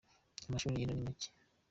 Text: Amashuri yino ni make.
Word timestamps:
Amashuri 0.47 0.79
yino 0.79 0.93
ni 0.95 1.05
make. 1.07 1.27